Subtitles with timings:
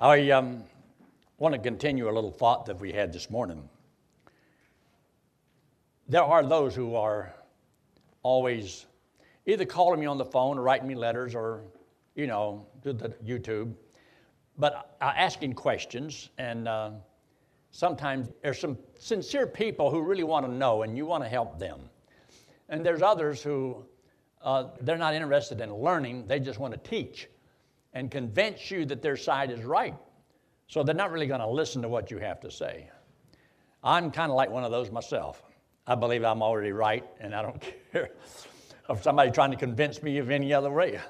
[0.00, 0.64] I um,
[1.36, 3.68] want to continue a little thought that we had this morning.
[6.08, 7.34] There are those who are
[8.22, 8.86] always
[9.44, 11.64] either calling me on the phone or writing me letters or,
[12.14, 13.74] you know, to the YouTube,
[14.56, 16.30] but uh, asking questions.
[16.38, 16.92] And uh,
[17.70, 21.58] sometimes there's some sincere people who really want to know and you want to help
[21.58, 21.78] them.
[22.70, 23.84] And there's others who
[24.40, 27.28] uh, they're not interested in learning, they just want to teach
[27.92, 29.96] and convince you that their side is right.
[30.68, 32.88] So they're not really going to listen to what you have to say.
[33.82, 35.42] I'm kind of like one of those myself.
[35.86, 37.60] I believe I'm already right, and I don't
[37.92, 38.10] care
[38.88, 40.96] of somebody trying to convince me of any other way.
[40.96, 41.02] Uh,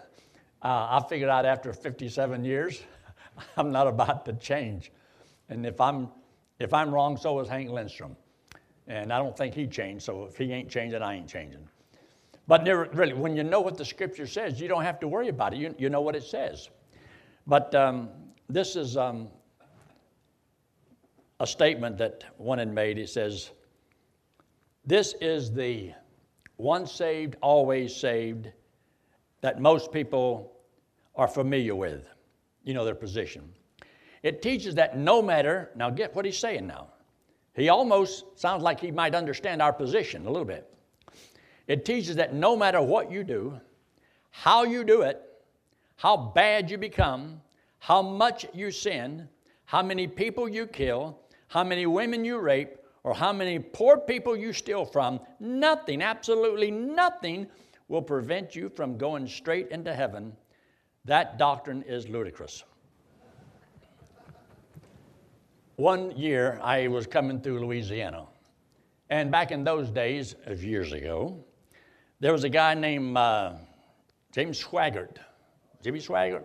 [0.62, 2.82] I figured out after 57 years,
[3.56, 4.92] I'm not about to change.
[5.48, 6.08] And if I'm,
[6.58, 8.16] if I'm wrong, so is Hank Lindstrom.
[8.86, 11.68] And I don't think he changed, so if he ain't changing, I ain't changing.
[12.46, 15.54] But really, when you know what the scripture says, you don't have to worry about
[15.54, 15.58] it.
[15.58, 16.68] You, you know what it says.
[17.46, 18.08] But um,
[18.48, 19.28] this is um,
[21.38, 22.96] a statement that one had made.
[22.96, 23.50] He says,
[24.84, 25.92] This is the
[26.58, 28.50] once saved, always saved
[29.40, 30.52] that most people
[31.16, 32.04] are familiar with.
[32.64, 33.52] You know their position.
[34.22, 36.88] It teaches that no matter, now get what he's saying now.
[37.54, 40.72] He almost sounds like he might understand our position a little bit.
[41.70, 43.60] It teaches that no matter what you do,
[44.32, 45.22] how you do it,
[45.94, 47.40] how bad you become,
[47.78, 49.28] how much you sin,
[49.66, 54.36] how many people you kill, how many women you rape, or how many poor people
[54.36, 57.46] you steal from, nothing, absolutely nothing,
[57.86, 60.32] will prevent you from going straight into heaven.
[61.04, 62.64] That doctrine is ludicrous.
[65.76, 68.26] One year I was coming through Louisiana,
[69.08, 71.44] and back in those days, years ago,
[72.20, 73.54] there was a guy named uh,
[74.32, 75.16] James Swaggart.
[75.82, 76.44] Jimmy Swaggart?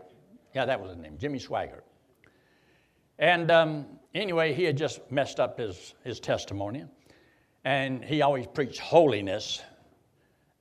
[0.54, 1.82] Yeah, that was his name, Jimmy Swaggart.
[3.20, 6.86] And um, anyway, he had just messed up his, his testimony.
[7.66, 9.62] And he always preached holiness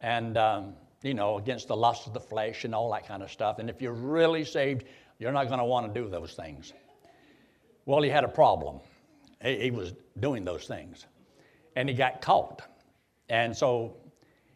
[0.01, 3.31] and, um, you know, against the lust of the flesh and all that kind of
[3.31, 3.59] stuff.
[3.59, 4.85] And if you're really saved,
[5.19, 6.73] you're not going to want to do those things.
[7.87, 8.81] Well, he had a problem.
[9.43, 11.07] He, he was doing those things.
[11.77, 12.63] And he got caught.
[13.29, 13.97] And so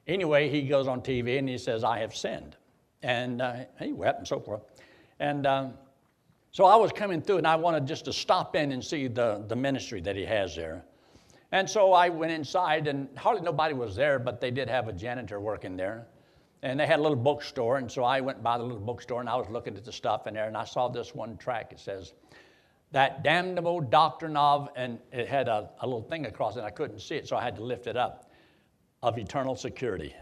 [0.08, 2.56] Anyway, he goes on TV and he says, I have sinned.
[3.02, 4.62] And uh, he wept and so forth.
[5.20, 5.74] And um,
[6.50, 9.44] so I was coming through and I wanted just to stop in and see the,
[9.46, 10.82] the ministry that he has there.
[11.52, 14.92] And so I went inside and hardly nobody was there, but they did have a
[14.92, 16.06] janitor working there.
[16.62, 17.76] And they had a little bookstore.
[17.76, 20.26] And so I went by the little bookstore and I was looking at the stuff
[20.26, 21.70] in there and I saw this one track.
[21.70, 22.14] It says,
[22.92, 26.60] That damnable doctrine of, and it had a, a little thing across it.
[26.60, 28.27] And I couldn't see it, so I had to lift it up
[29.02, 30.14] of eternal security.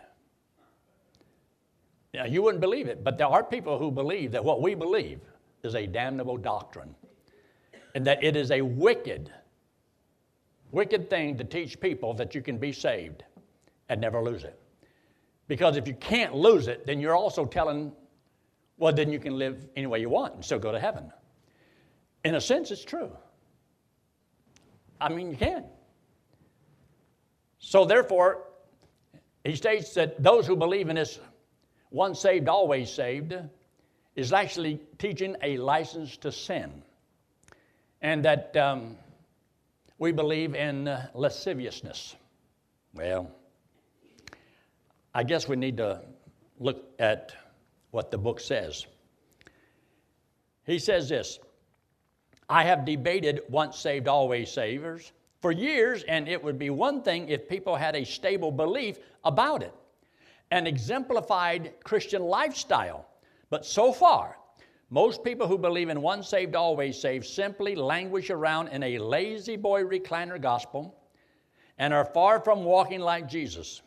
[2.15, 5.21] Now, you wouldn't believe it, but there are people who believe that what we believe
[5.63, 6.95] is a damnable doctrine
[7.95, 9.31] and that it is a wicked,
[10.71, 13.25] wicked thing to teach people that you can be saved
[13.89, 14.59] and never lose it.
[15.49, 17.93] Because if you can't lose it, then you're also telling,
[18.79, 21.13] well, then you can live any way you want and still go to heaven.
[22.25, 23.11] In a sense, it's true.
[25.01, 25.65] I mean, you can.
[27.59, 28.46] So, therefore,
[29.47, 31.21] he states that those who believe in this
[31.91, 33.35] once saved, always saved
[34.15, 36.83] is actually teaching a license to sin.
[38.03, 38.97] And that um,
[39.99, 42.17] we believe in uh, lasciviousness.
[42.95, 43.31] Well,
[45.15, 46.03] I guess we need to
[46.59, 47.33] look at
[47.91, 48.87] what the book says.
[50.65, 51.39] He says this
[52.49, 55.13] I have debated once saved, always savers
[55.47, 59.63] for years, and it would be one thing if people had a stable belief about
[59.63, 59.73] it,
[60.51, 63.07] an exemplified Christian lifestyle.
[63.49, 64.39] But so far,
[64.91, 69.85] most people who believe in one saved, always saved simply languish around in a La-Z-Boy
[69.85, 70.97] recliner gospel
[71.79, 73.83] and are far from walking like Jesus,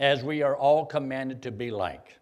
[0.00, 2.18] as we are all commanded to be like.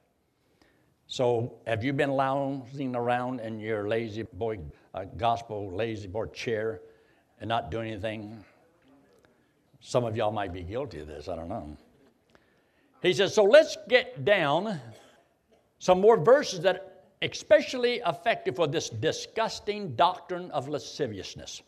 [1.09, 4.61] So, have you been lounging around in your La-Z-Boy
[4.95, 6.83] uh, gospel, La-Z-Boy chair
[7.41, 8.45] and not doing anything?
[9.81, 11.77] Some of y'all might be guilty of this, I don't know.
[13.03, 14.81] He says, so let's get down
[15.79, 16.83] some more verses that are
[17.23, 21.63] especially effective for this disgusting doctrine of lasciviousness.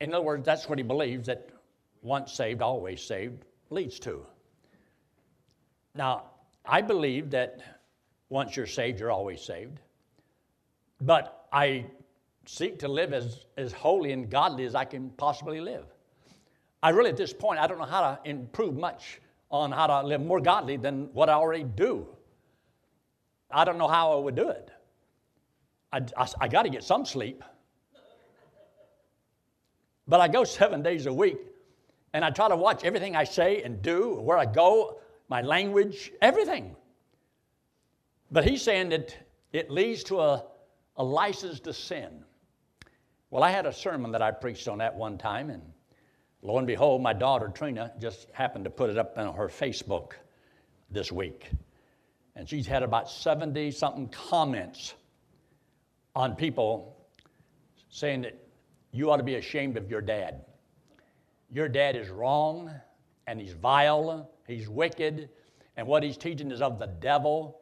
[0.00, 1.48] In other words, that's what he believes that
[2.02, 4.24] once saved, always saved leads to.
[5.94, 6.24] Now,
[6.64, 7.60] I believe that
[8.28, 9.80] once you're saved, you're always saved.
[11.00, 11.86] But I
[12.44, 15.86] seek to live as, as holy and godly as I can possibly live.
[16.86, 20.06] I really, at this point, I don't know how to improve much on how to
[20.06, 22.06] live more godly than what I already do.
[23.50, 24.70] I don't know how I would do it.
[25.92, 27.42] I, I, I got to get some sleep.
[30.06, 31.38] But I go seven days a week
[32.12, 36.12] and I try to watch everything I say and do, where I go, my language,
[36.22, 36.76] everything.
[38.30, 39.12] But he's saying that
[39.52, 40.44] it leads to a,
[40.96, 42.22] a license to sin.
[43.30, 45.62] Well, I had a sermon that I preached on that one time, and
[46.46, 50.12] lo and behold, my daughter Trina just happened to put it up on her Facebook
[50.90, 51.50] this week.
[52.36, 54.94] And she's had about 70 something comments
[56.14, 56.96] on people
[57.88, 58.38] saying that
[58.92, 60.44] you ought to be ashamed of your dad.
[61.50, 62.70] Your dad is wrong,
[63.26, 65.28] and he's vile, he's wicked,
[65.76, 67.60] and what he's teaching is of the devil.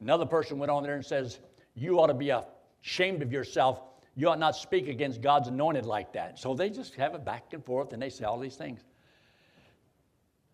[0.00, 1.40] Another person went on there and says,
[1.74, 2.32] You ought to be
[2.82, 3.80] ashamed of yourself.
[4.16, 6.38] You ought not speak against God's anointed like that.
[6.38, 8.80] So they just have it back and forth and they say all these things.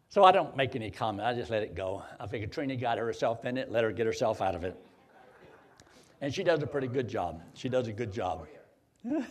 [0.09, 1.27] So I don't make any comment.
[1.27, 2.03] I just let it go.
[2.21, 4.77] I figure Trina got herself in it, let her get herself out of it.
[6.21, 7.43] And she does a pretty good job.
[7.55, 8.47] She does a good job.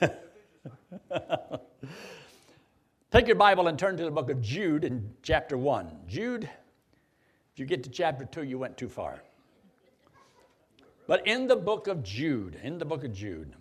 [3.11, 6.01] Take your Bible and turn to the book of Jude in chapter 1.
[6.07, 9.23] Jude, if you get to chapter 2, you went too far.
[11.07, 13.55] But in the book of Jude, in the book of Jude,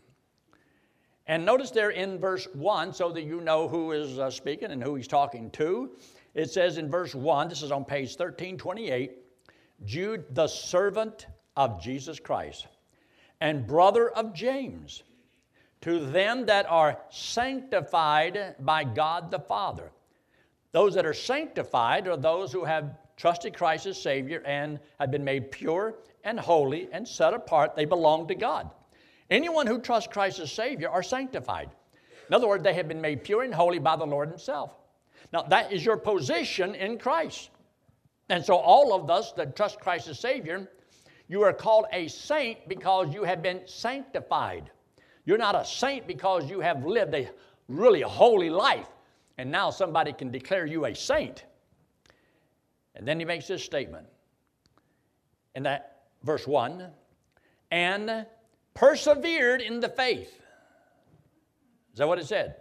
[1.27, 4.83] and notice there in verse 1, so that you know who is uh, speaking and
[4.83, 5.91] who he's talking to,
[6.35, 9.13] it says in verse 1, this is on page 1328,
[9.85, 11.27] Jude, the servant
[11.57, 12.67] of Jesus Christ,
[13.41, 15.03] and brother of James,
[15.81, 19.93] to them that are sanctified by God the Father.
[20.73, 25.25] Those that are sanctified are those who have trusted Christ as Savior and have been
[25.25, 25.95] made pure
[26.25, 27.77] and holy and set apart.
[27.77, 28.71] They belong to God.
[29.31, 31.71] Anyone who trusts Christ as Savior are sanctified.
[32.29, 34.77] In other words, they have been made pure and holy by the Lord Himself.
[35.33, 37.51] Now, that is your position in Christ.
[38.29, 40.69] And so, all of us that trust Christ as Savior,
[41.29, 44.71] you are called a saint because you have been sanctified.
[45.25, 47.29] You're not a saint because you have lived a
[47.69, 48.89] really holy life,
[49.39, 51.45] and now somebody can declare you a saint.
[52.95, 54.07] And then he makes this statement
[55.55, 56.91] in that verse 1
[57.71, 58.27] and
[58.75, 60.41] persevered in the faith.
[61.93, 62.57] Is that what it said?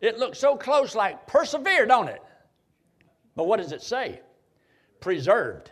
[0.00, 2.22] It looks so close like persevere, don't it?
[3.36, 4.20] But what does it say?
[5.00, 5.70] Preserved.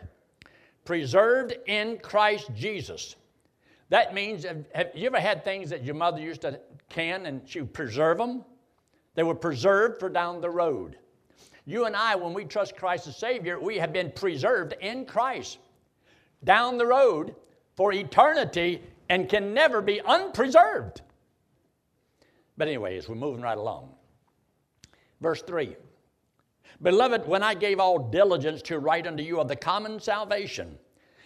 [0.85, 3.15] Preserved in Christ Jesus.
[3.89, 6.59] That means, have, you ever had things that your mother used to
[6.89, 8.43] can and she would preserve them?
[9.15, 10.97] They were preserved for down the road.
[11.65, 15.59] You and I, when we trust Christ as Savior, we have been preserved in Christ
[16.43, 17.35] down the road
[17.81, 18.79] for eternity
[19.09, 21.01] and can never be unpreserved.
[22.55, 23.89] But, anyways, we're moving right along.
[25.19, 25.75] Verse 3
[26.83, 30.77] Beloved, when I gave all diligence to write unto you of the common salvation,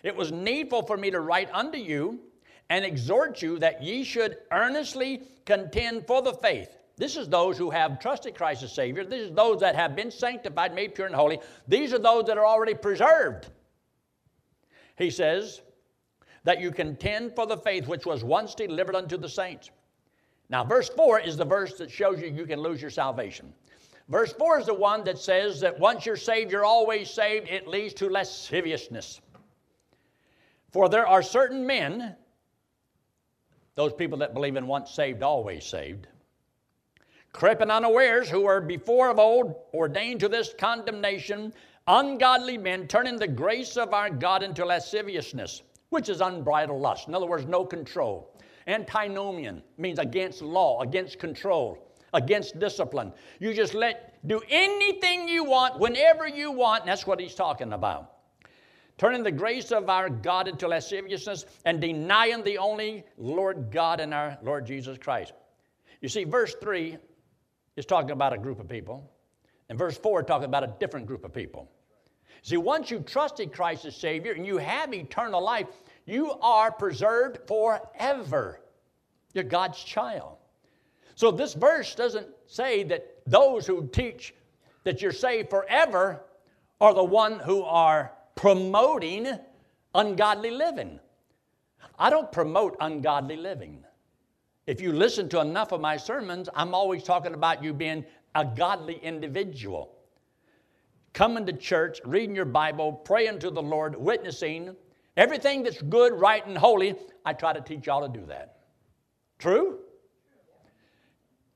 [0.01, 2.21] it was needful for me to write unto you
[2.69, 6.77] and exhort you that ye should earnestly contend for the faith.
[6.95, 9.03] This is those who have trusted Christ as Savior.
[9.03, 11.37] This is those that have been sanctified, made pure and holy.
[11.67, 13.47] These are those that are already preserved.
[14.97, 15.59] He says,
[16.45, 19.71] that you contend for the faith which was once delivered unto the saints.
[20.49, 23.51] Now, verse 4 is the verse that shows you you can lose your salvation.
[24.09, 27.49] Verse 4 is the one that says that once you're saved, you're always saved.
[27.49, 29.21] It leads to lasciviousness.
[30.71, 32.15] For there are certain men,
[33.73, 36.07] those people that believe in once saved, always saved,
[37.33, 41.51] creeping unawares, who were before of old ordained to this condemnation,
[41.87, 47.07] ungodly men, turning the grace of our God into lasciviousness which is unbridled lust.
[47.07, 48.35] In other words, no control.
[48.67, 53.11] Antinomian means against law, against control, against discipline.
[53.39, 58.11] You just let do anything you want whenever you want, that's what he's talking about.
[58.97, 64.13] Turning the grace of our God into lasciviousness and denying the only Lord God and
[64.13, 65.33] our Lord Jesus Christ.
[66.01, 66.97] You see, verse 3
[67.75, 69.11] is talking about a group of people,
[69.69, 71.69] and verse 4 talking about a different group of people.
[72.45, 75.65] See, once you've trusted Christ as Savior and you have eternal life,
[76.05, 78.61] you are preserved forever.
[79.33, 80.37] You're God's child.
[81.15, 84.35] So this verse doesn't say that those who teach
[84.83, 86.21] that you're saved forever
[86.79, 89.27] are the one who are promoting
[89.95, 90.99] ungodly living.
[91.97, 93.83] I don't promote ungodly living.
[94.67, 98.45] If you listen to enough of my sermons, I'm always talking about you being a
[98.45, 99.94] godly individual
[101.15, 104.75] coming to church, reading your Bible, praying to the Lord, witnessing,
[105.15, 106.93] everything that's good, right, and holy,
[107.25, 108.57] I try to teach y'all to do that.
[109.39, 109.79] True?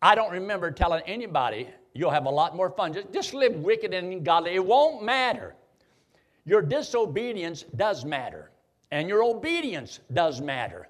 [0.01, 2.93] I don't remember telling anybody you'll have a lot more fun.
[2.93, 4.55] Just, just live wicked and ungodly.
[4.55, 5.55] It won't matter.
[6.45, 8.51] Your disobedience does matter,
[8.91, 10.87] and your obedience does matter.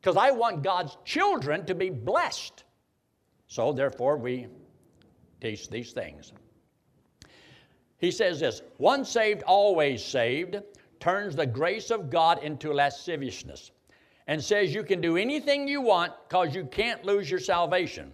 [0.00, 2.64] because I want God's children to be blessed.
[3.48, 4.46] So, therefore, we
[5.40, 6.32] teach these things.
[7.98, 10.56] He says this one saved, always saved,
[11.00, 13.72] turns the grace of God into lasciviousness
[14.26, 18.12] and says you can do anything you want because you can't lose your salvation.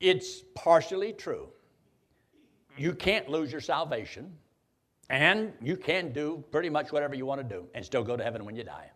[0.00, 1.48] It's partially true.
[2.76, 4.32] You can't lose your salvation,
[5.08, 8.24] and you can do pretty much whatever you want to do and still go to
[8.24, 8.90] heaven when you die.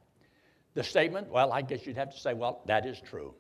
[0.75, 3.35] The statement, well, I guess you'd have to say, well, that is true.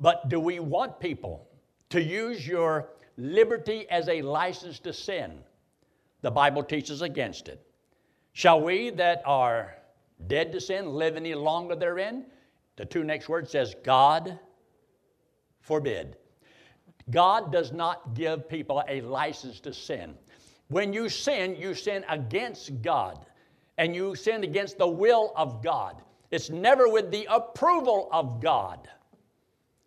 [0.00, 1.48] But do we want people
[1.90, 5.38] to use your liberty as a license to sin?
[6.22, 7.64] The Bible teaches against it.
[8.32, 9.76] Shall we that are
[10.26, 12.26] dead to sin live any longer therein?
[12.76, 14.38] The two next words says, God
[15.60, 16.16] forbid.
[17.10, 20.14] God does not give people a license to sin.
[20.68, 23.26] When you sin, you sin against God
[23.76, 26.00] and you sin against the will of God.
[26.30, 28.88] It's never with the approval of God.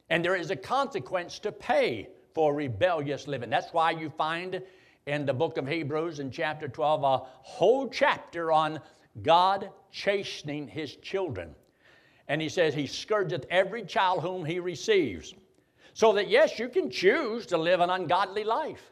[0.10, 3.50] And there is a consequence to pay for rebellious living.
[3.50, 4.62] That's why you find
[5.08, 8.80] in the book of Hebrews in chapter 12 a whole chapter on
[9.24, 11.56] God chastening his children.
[12.28, 15.34] And he says, He scourgeth every child whom he receives.
[15.94, 18.92] So that, yes, you can choose to live an ungodly life,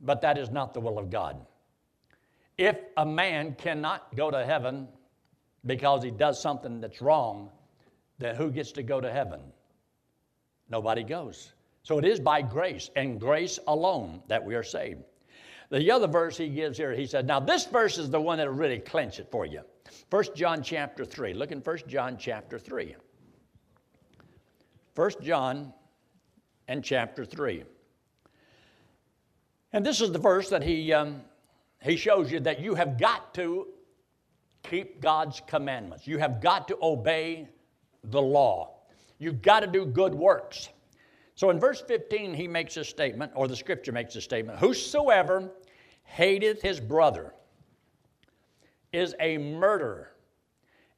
[0.00, 1.46] but that is not the will of God.
[2.58, 4.88] If a man cannot go to heaven
[5.64, 7.50] because he does something that's wrong,
[8.18, 9.40] then who gets to go to heaven?
[10.68, 11.52] Nobody goes.
[11.84, 15.02] So it is by grace and grace alone that we are saved.
[15.70, 18.54] The other verse he gives here, he said, now this verse is the one that'll
[18.54, 19.60] really clinch it for you.
[20.10, 21.34] 1 John chapter 3.
[21.34, 22.96] Look in 1 John chapter 3.
[24.94, 25.74] 1 John
[26.68, 27.64] and chapter 3.
[29.72, 31.20] And this is the verse that he, um,
[31.82, 33.66] he shows you that you have got to
[34.62, 36.06] keep God's commandments.
[36.06, 37.48] You have got to obey
[38.04, 38.76] the law.
[39.18, 40.70] You've got to do good works.
[41.34, 45.50] So in verse 15, he makes a statement, or the scripture makes a statement Whosoever
[46.04, 47.34] hateth his brother
[48.92, 50.12] is a murderer.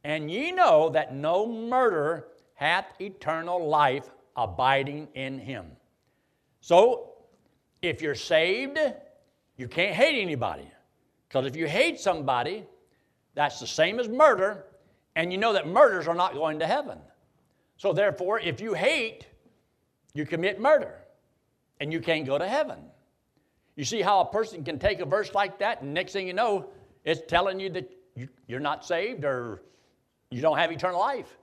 [0.05, 5.66] And ye know that no murderer hath eternal life abiding in him.
[6.61, 7.14] So,
[7.83, 8.78] if you're saved,
[9.57, 10.71] you can't hate anybody.
[11.28, 12.64] Because if you hate somebody,
[13.35, 14.64] that's the same as murder,
[15.16, 16.99] and you know that murders are not going to heaven.
[17.76, 19.26] So, therefore, if you hate,
[20.17, 20.95] you commit murder,
[21.81, 22.79] and you can't go to heaven.
[23.77, 26.33] You see how a person can take a verse like that, and next thing you
[26.33, 26.71] know,
[27.05, 27.91] it's telling you that
[28.47, 29.63] you're not saved or
[30.31, 31.37] you don't have eternal life.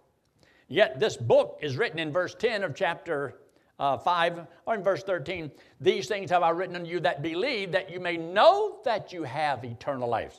[0.68, 3.36] Yet this book is written in verse 10 of chapter
[3.80, 5.52] uh, 5 or in verse 13.
[5.80, 9.24] These things have I written unto you that believe, that you may know that you
[9.24, 10.36] have eternal life.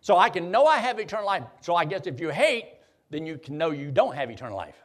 [0.00, 1.44] So I can know I have eternal life.
[1.60, 2.66] So I guess if you hate,
[3.10, 4.76] then you can know you don't have eternal life.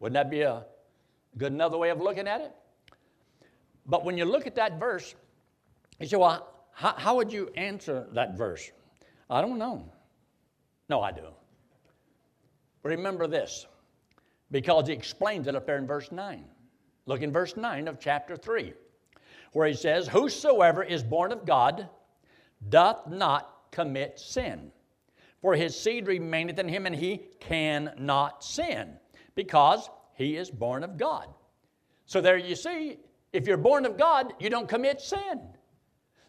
[0.00, 0.64] Wouldn't that be a
[1.36, 2.52] good another way of looking at it?
[3.86, 5.14] But when you look at that verse,
[6.00, 8.70] you say, well, how, how would you answer that verse?
[9.28, 9.90] I don't know.
[10.88, 11.28] No, I do.
[12.82, 13.66] Remember this,
[14.50, 16.44] because he explains it up there in verse 9.
[17.06, 18.72] Look in verse 9 of chapter 3,
[19.52, 21.88] where he says, Whosoever is born of God
[22.68, 24.70] doth not commit sin,
[25.40, 28.98] for his seed remaineth in him, and he cannot sin,
[29.34, 31.28] because he is born of God.
[32.06, 32.98] So there you see,
[33.32, 35.40] if you're born of God, you don't commit sin.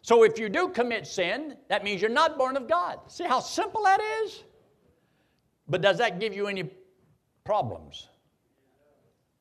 [0.01, 2.99] So if you do commit sin, that means you're not born of God.
[3.07, 4.43] See how simple that is?
[5.67, 6.69] But does that give you any
[7.43, 8.09] problems?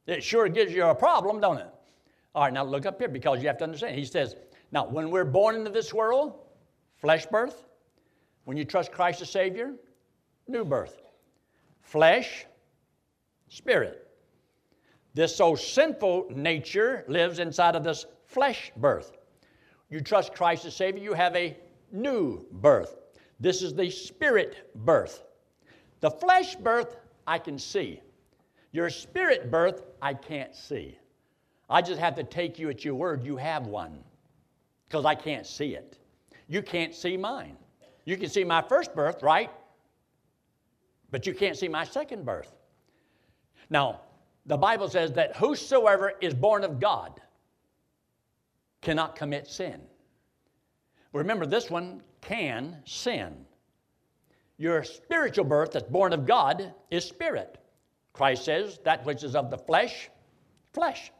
[0.06, 1.68] It sure gives you a problem, don't it?
[2.34, 3.96] All right, now look up here because you have to understand.
[3.96, 4.36] He says,
[4.72, 6.40] now when we're born into this world,
[6.96, 7.64] flesh birth,
[8.44, 9.72] when you trust Christ as Savior,
[10.48, 11.00] new birth.
[11.82, 12.46] Flesh,
[13.48, 14.03] spirit.
[15.14, 19.12] This so sinful nature lives inside of this flesh birth.
[19.88, 21.56] You trust Christ as Savior, you have a
[21.92, 22.96] new birth.
[23.38, 25.22] This is the spirit birth.
[26.00, 28.00] The flesh birth, I can see.
[28.72, 30.98] Your spirit birth, I can't see.
[31.70, 34.02] I just have to take you at your word, you have one,
[34.88, 35.98] because I can't see it.
[36.48, 37.56] You can't see mine.
[38.04, 39.50] You can see my first birth, right?
[41.10, 42.52] But you can't see my second birth.
[43.70, 44.00] Now,
[44.46, 47.20] the Bible says that whosoever is born of God
[48.82, 49.80] cannot commit sin.
[51.12, 53.46] Remember, this one can sin.
[54.58, 57.58] Your spiritual birth that's born of God is spirit.
[58.12, 60.10] Christ says, that which is of the flesh,
[60.72, 61.10] flesh.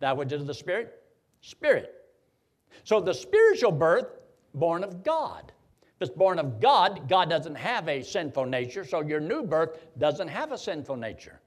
[0.00, 1.02] That which is of the spirit,
[1.42, 1.94] spirit.
[2.84, 4.06] So the spiritual birth,
[4.54, 5.52] born of God.
[5.82, 9.78] If it's born of God, God doesn't have a sinful nature, so your new birth
[9.98, 11.39] doesn't have a sinful nature.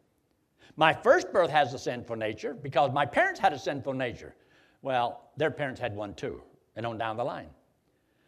[0.75, 4.35] My first birth has a sinful nature because my parents had a sinful nature.
[4.81, 6.41] Well, their parents had one too,
[6.75, 7.49] and on down the line.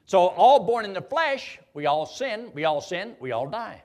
[0.05, 3.81] So, all born in the flesh, we all sin, we all sin, we all die.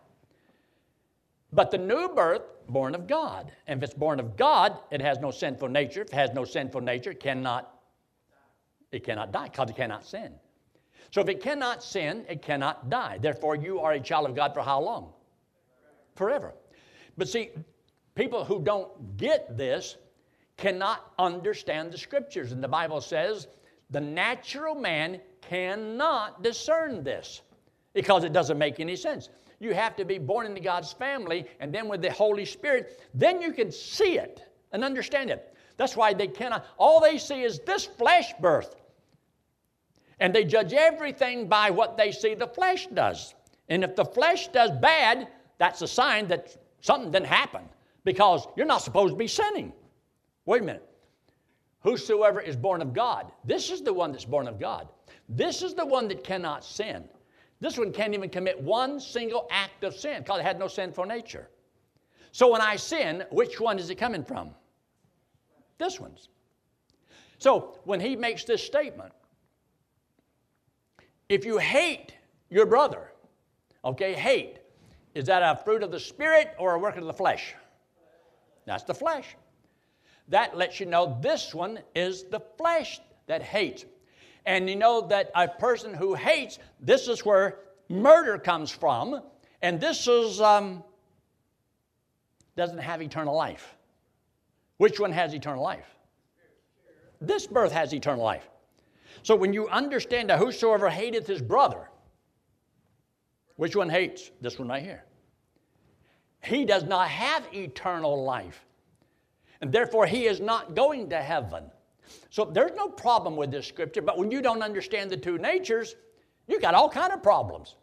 [1.52, 3.50] But the new birth, born of God.
[3.66, 6.02] And if it's born of God, it has no sinful nature.
[6.02, 7.80] If it has no sinful nature, it cannot,
[8.92, 10.32] it cannot die because it cannot sin.
[11.10, 13.18] So if it cannot sin, it cannot die.
[13.20, 15.12] Therefore, you are a child of God for how long?
[16.14, 16.54] Forever.
[17.18, 17.50] But see,
[18.20, 19.96] people who don't get this
[20.58, 22.52] cannot understand the scriptures.
[22.52, 23.48] And the Bible says
[23.88, 27.40] the natural man cannot discern this
[27.94, 29.30] because it doesn't make any sense.
[29.58, 33.40] You have to be born into God's family and then with the Holy Spirit, then
[33.40, 35.56] you can see it and understand it.
[35.78, 38.76] That's why they cannot, all they see is this flesh birth.
[40.18, 43.34] And they judge everything by what they see the flesh does.
[43.70, 47.62] And if the flesh does bad, that's a sign that something didn't happen
[48.04, 49.73] because you're not supposed to be sinning.
[50.47, 50.87] Wait a minute.
[51.83, 54.88] Whosoever is born of God, this is the one that's born of God.
[55.28, 57.04] This is the one that cannot sin.
[57.61, 61.04] This one can't even commit one single act of sin because it had no sinful
[61.04, 61.49] nature.
[62.33, 64.50] So when I sin, which one is it coming from?
[65.78, 66.28] This one's.
[67.38, 69.12] So when he makes this statement,
[71.28, 72.14] if you hate
[72.50, 73.12] your brother,
[73.85, 74.59] okay, hate,
[75.14, 77.54] is that a fruit of the Spirit or a work of the flesh?
[78.70, 79.36] That's the flesh.
[80.28, 83.84] That lets you know this one is the flesh that hates.
[84.46, 87.58] And you know that a person who hates, this is where
[87.88, 89.22] murder comes from,
[89.60, 90.84] and this is um,
[92.54, 93.74] doesn't have eternal life.
[94.76, 95.96] Which one has eternal life?
[97.20, 98.48] This birth has eternal life.
[99.24, 101.90] So when you understand that whosoever hateth his brother,
[103.56, 104.30] which one hates?
[104.40, 105.02] This one right here.
[106.42, 108.64] He does not have eternal life.
[109.61, 111.64] And therefore, he is not going to heaven.
[112.30, 115.97] So there's no problem with this scripture, but when you don't understand the two natures,
[116.49, 117.76] you got all kind of problems.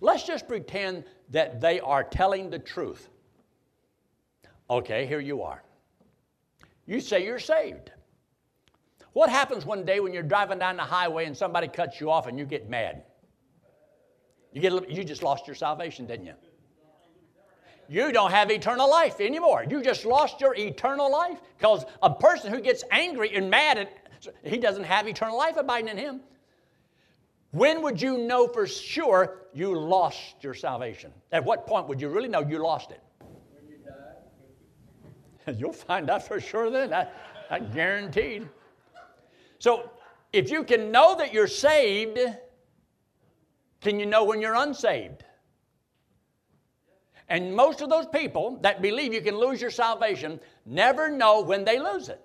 [0.00, 3.08] Let's just pretend that they are telling the truth.
[4.68, 5.62] Okay, here you are.
[6.86, 7.90] You say you're saved.
[9.12, 12.26] What happens one day when you're driving down the highway and somebody cuts you off
[12.26, 13.02] and you get mad?
[14.52, 16.34] You, get, you just lost your salvation, didn't you?
[17.90, 19.66] You don't have eternal life anymore.
[19.68, 23.88] You just lost your eternal life because a person who gets angry and mad, and
[24.44, 26.20] he doesn't have eternal life abiding in him.
[27.50, 31.12] When would you know for sure you lost your salvation?
[31.32, 33.00] At what point would you really know you lost it?
[33.18, 35.52] When you die.
[35.58, 36.92] You'll find out for sure then.
[36.92, 37.08] I,
[37.50, 38.48] I guaranteed.
[39.58, 39.90] So
[40.32, 42.20] if you can know that you're saved,
[43.80, 45.24] can you know when you're unsaved?
[47.30, 51.64] And most of those people that believe you can lose your salvation never know when
[51.64, 52.20] they lose it.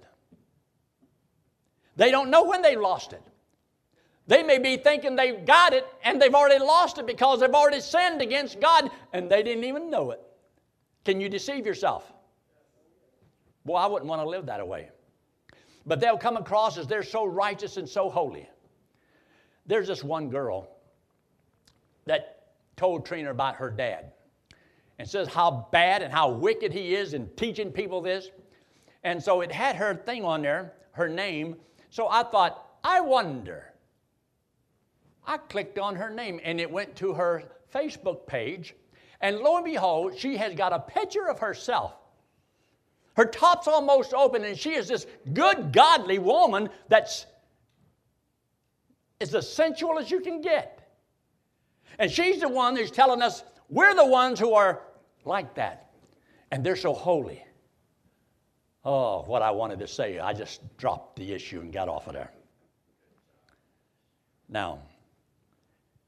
[1.96, 3.22] They don't know when they lost it.
[4.28, 7.80] They may be thinking they've got it and they've already lost it because they've already
[7.80, 10.20] sinned against God and they didn't even know it.
[11.06, 12.12] Can you deceive yourself?
[13.63, 14.89] Well, I wouldn't want to live that way.
[15.86, 18.50] But they'll come across as they're so righteous and so holy.
[19.68, 20.68] There's this one girl
[22.06, 24.12] that told Trina about her dad
[24.97, 28.29] and says how bad and how wicked he is in teaching people this.
[29.03, 31.58] And so it had her thing on there, her name.
[31.89, 33.73] So I thought, I wonder.
[35.25, 38.75] I clicked on her name and it went to her Facebook page.
[39.21, 41.93] And lo and behold, she has got a picture of herself
[43.15, 47.25] her top's almost open, and she is this good, godly woman that's
[49.21, 50.81] as sensual as you can get.
[51.97, 54.82] And she's the one who's telling us we're the ones who are
[55.23, 55.91] like that.
[56.51, 57.43] And they're so holy.
[58.84, 62.13] Oh, what I wanted to say, I just dropped the issue and got off of
[62.13, 62.32] there.
[64.47, 64.80] Now,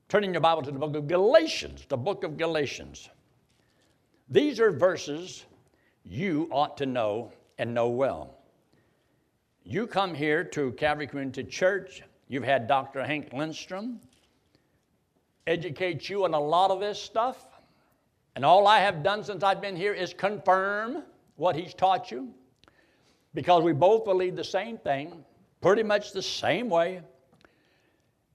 [0.10, 3.10] turning your Bible to the book of Galatians, the book of Galatians.
[4.30, 5.46] These are verses
[6.04, 8.38] you ought to know and know well.
[9.64, 13.04] You come here to Calvary Community Church, you've had Dr.
[13.04, 14.00] Hank Lindstrom
[15.48, 17.47] educate you on a lot of this stuff,
[18.38, 21.02] and all I have done since I've been here is confirm
[21.38, 22.36] what he's taught you
[23.34, 25.26] because we both believe the same thing,
[25.60, 27.02] pretty much the same way.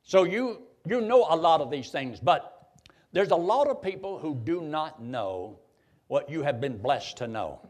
[0.03, 2.81] So you, you know a lot of these things, but
[3.13, 5.61] there's a lot of people who do not know
[6.09, 7.61] what you have been blessed to know.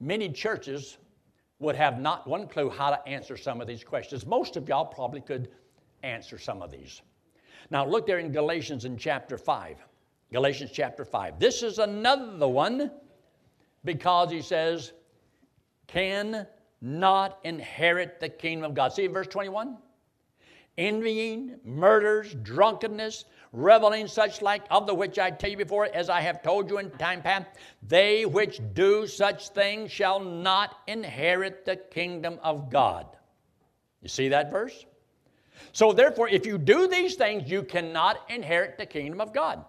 [0.00, 0.98] Many churches
[1.60, 4.26] would have not one clue how to answer some of these questions.
[4.26, 5.48] Most of y'all probably could
[6.02, 7.02] answer some of these.
[7.70, 9.76] Now look there in Galatians in chapter 5.
[10.34, 11.38] Galatians chapter 5.
[11.38, 12.90] This is another one
[13.84, 14.92] because he says,
[15.86, 16.44] can
[16.80, 18.92] not inherit the kingdom of God.
[18.92, 19.76] See verse 21?
[20.76, 26.20] Envying, murders, drunkenness, reveling such like of the which I tell you before, as I
[26.22, 27.46] have told you in time past,
[27.86, 33.06] they which do such things shall not inherit the kingdom of God.
[34.02, 34.84] You see that verse?
[35.70, 39.64] So therefore, if you do these things, you cannot inherit the kingdom of God.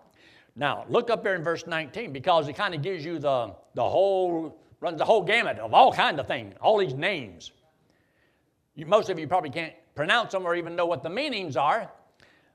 [0.56, 3.84] Now, look up there in verse 19 because it kind of gives you the, the
[3.84, 7.52] whole, runs the whole gamut of all kind of things, all these names.
[8.76, 11.92] You, most of you probably can't pronounce them or even know what the meanings are.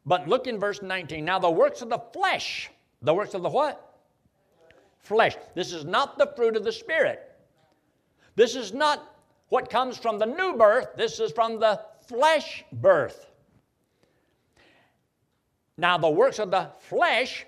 [0.07, 1.25] But look in verse 19.
[1.25, 2.71] Now, the works of the flesh,
[3.03, 3.99] the works of the what?
[5.01, 5.37] Flesh.
[5.55, 7.37] This is not the fruit of the Spirit.
[8.35, 9.15] This is not
[9.49, 10.89] what comes from the new birth.
[10.97, 13.27] This is from the flesh birth.
[15.77, 17.47] Now, the works of the flesh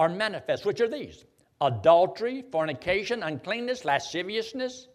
[0.00, 1.26] are manifest, which are these
[1.60, 4.88] adultery, fornication, uncleanness, lasciviousness,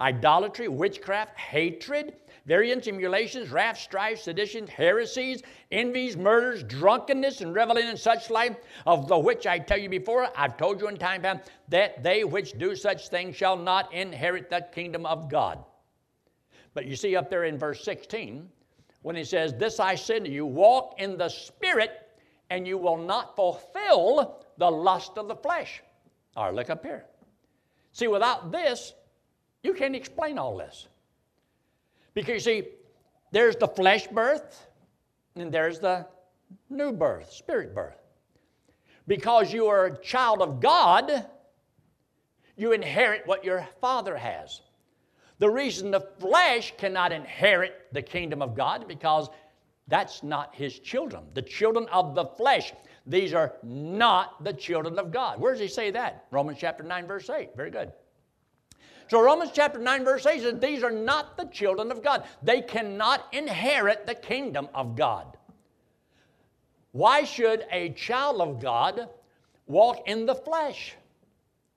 [0.00, 7.96] idolatry, witchcraft, hatred, variance, emulations, wrath, strife, seditions, heresies, envies, murders, drunkenness, and reveling and
[7.96, 11.48] such like, of the which I tell you before, I've told you in time past,
[11.68, 15.64] that they which do such things shall not inherit the kingdom of God.
[16.74, 18.48] But you see up there in verse 16,
[19.02, 21.92] when he says, This I say to you, walk in the Spirit,
[22.50, 25.82] and you will not fulfill the lust of the flesh.
[26.36, 27.06] All right, look up here.
[27.92, 28.92] See, without this,
[29.64, 30.86] you can't explain all this.
[32.14, 32.68] Because you see,
[33.32, 34.66] there's the flesh birth,
[35.34, 36.06] and there's the
[36.68, 37.96] new birth, spirit birth.
[39.06, 41.26] Because you are a child of God,
[42.56, 44.60] you inherit what your father has.
[45.38, 49.30] The reason the flesh cannot inherit the kingdom of God because
[49.88, 51.24] that's not his children.
[51.32, 52.74] The children of the flesh,
[53.06, 55.40] these are not the children of God.
[55.40, 56.26] Where does he say that?
[56.30, 57.50] Romans chapter 9, verse 8.
[57.56, 57.92] Very good.
[59.08, 62.24] So Romans chapter 9, verse 8 says, These are not the children of God.
[62.42, 65.36] They cannot inherit the kingdom of God.
[66.92, 69.08] Why should a child of God
[69.66, 70.94] walk in the flesh?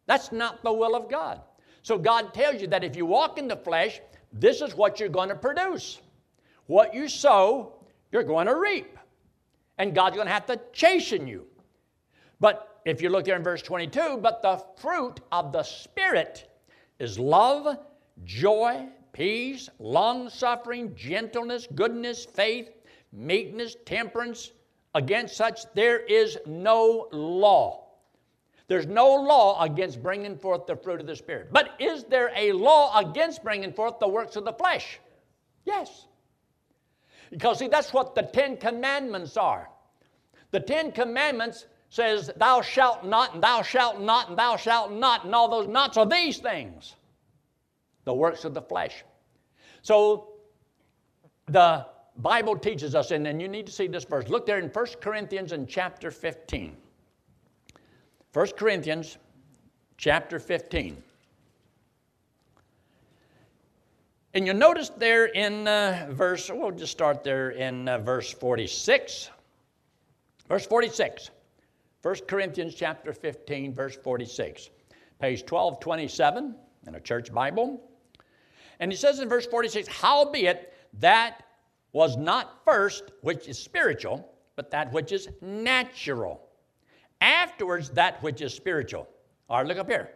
[0.06, 1.42] That's not the will of God.
[1.82, 4.00] So God tells you that if you walk in the flesh,
[4.32, 6.02] this is what you're going to produce.
[6.68, 7.74] What you sow,
[8.12, 8.98] you're going to reap.
[9.78, 11.46] And God's going to have to chasten you.
[12.40, 16.50] But if you look there in verse 22, but the fruit of the Spirit
[17.00, 17.78] is love,
[18.24, 22.70] joy, peace, long suffering, gentleness, goodness, faith,
[23.12, 24.52] meekness, temperance.
[24.96, 27.84] Against such there is no law.
[28.68, 31.50] There's no law against bringing forth the fruit of the Spirit.
[31.52, 35.00] But is there a law against bringing forth the works of the flesh?
[35.66, 36.08] Yes.
[37.34, 39.68] Because, see, that's what the Ten Commandments are.
[40.52, 45.26] The Ten Commandments says, Thou shalt not, and thou shalt not, and thou shalt not,
[45.26, 46.94] and all those nots are these things
[48.06, 49.04] the works of the flesh.
[49.82, 50.34] So,
[51.48, 54.28] the Bible teaches us, and, and you need to see this verse.
[54.28, 56.78] Look there in 1 Corinthians in chapter 15.
[58.34, 59.18] 1 Corinthians
[59.98, 61.02] chapter 15.
[64.36, 69.30] And you'll notice there in uh, verse, we'll just start there in uh, verse 46.
[70.48, 71.30] Verse 46.
[72.02, 74.72] 1 Corinthians chapter 15, verse 46.
[75.20, 76.56] Page 1227
[76.88, 77.80] in a church Bible.
[78.80, 81.44] And he says in verse 46, Howbeit that
[81.92, 86.42] was not first which is spiritual, but that which is natural.
[87.22, 89.08] Afterwards, that which is spiritual.
[89.48, 90.10] All right, look up here.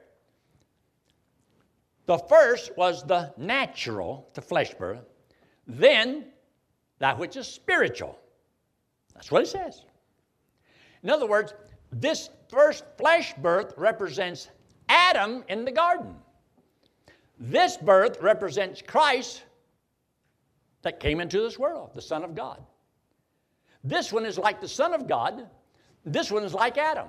[2.08, 5.06] The first was the natural, the flesh birth.
[5.68, 6.26] Then
[7.00, 8.18] that which is spiritual.
[9.14, 9.84] That's what it says.
[11.04, 11.54] In other words,
[11.92, 14.50] this first flesh birth represents
[14.90, 16.16] Adam in the garden.
[17.40, 19.44] This birth represents Christ
[20.82, 22.64] that came into this world, the Son of God.
[23.84, 25.48] This one is like the Son of God.
[26.06, 27.08] This one is like Adam.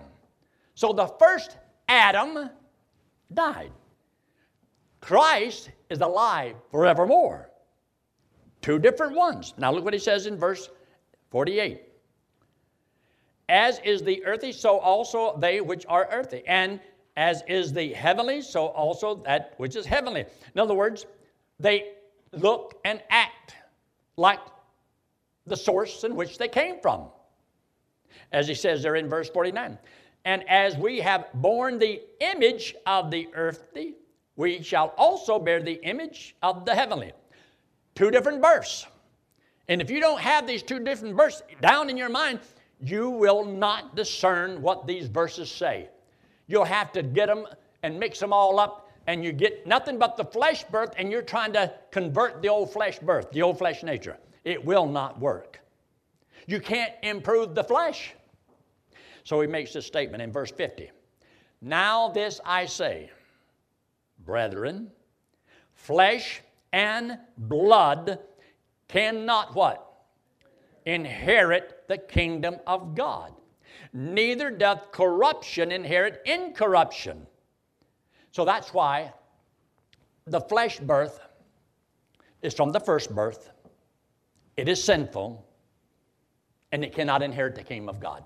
[0.74, 1.56] So the first
[1.88, 2.50] Adam
[3.32, 3.72] died.
[5.00, 7.50] Christ is alive forevermore.
[8.60, 9.54] Two different ones.
[9.56, 10.68] Now look what he says in verse
[11.30, 11.82] 48.
[13.48, 16.42] As is the earthy, so also they which are earthy.
[16.46, 16.80] And
[17.16, 20.24] as is the heavenly, so also that which is heavenly.
[20.54, 21.06] In other words,
[21.58, 21.92] they
[22.32, 23.54] look and act
[24.16, 24.40] like
[25.46, 27.06] the source in which they came from.
[28.32, 29.78] As he says there in verse 49.
[30.24, 33.94] And as we have borne the image of the earthly,
[34.38, 37.12] we shall also bear the image of the heavenly.
[37.96, 38.86] Two different births.
[39.66, 42.38] And if you don't have these two different verses down in your mind,
[42.80, 45.88] you will not discern what these verses say.
[46.46, 47.46] You'll have to get them
[47.82, 51.20] and mix them all up, and you get nothing but the flesh birth, and you're
[51.20, 54.18] trying to convert the old flesh birth, the old flesh nature.
[54.44, 55.60] It will not work.
[56.46, 58.14] You can't improve the flesh.
[59.24, 60.92] So he makes this statement in verse 50.
[61.60, 63.10] Now this I say,
[64.28, 64.90] brethren,
[65.72, 68.18] flesh and blood
[68.86, 70.04] cannot what?
[70.84, 73.32] Inherit the kingdom of God.
[73.94, 77.26] Neither doth corruption inherit incorruption.
[78.30, 79.14] So that's why
[80.26, 81.20] the flesh birth
[82.42, 83.50] is from the first birth.
[84.58, 85.42] It is sinful,
[86.70, 88.24] and it cannot inherit the kingdom of God.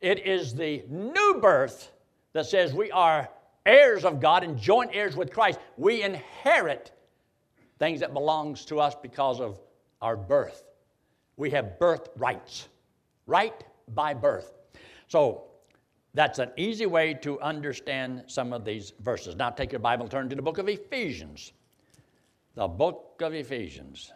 [0.00, 1.92] It is the new birth
[2.32, 3.28] that says we are
[3.68, 5.60] heirs of God and joint heirs with Christ.
[5.76, 6.90] We inherit
[7.78, 9.60] things that belongs to us because of
[10.00, 10.64] our birth.
[11.36, 12.68] We have birth rights,
[13.26, 13.62] right
[13.94, 14.54] by birth.
[15.06, 15.44] So
[16.14, 19.36] that's an easy way to understand some of these verses.
[19.36, 21.52] Now take your Bible turn to the book of Ephesians.
[22.54, 24.12] The book of Ephesians.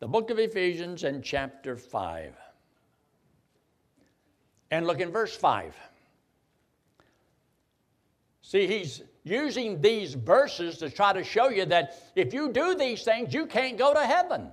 [0.00, 2.34] The book of Ephesians in chapter 5.
[4.70, 5.74] And look in verse 5.
[8.42, 13.02] See, he's using these verses to try to show you that if you do these
[13.02, 14.50] things, you can't go to heaven.